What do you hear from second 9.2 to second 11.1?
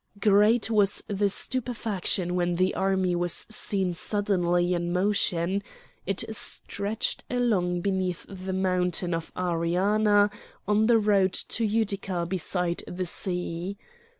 Ariana on the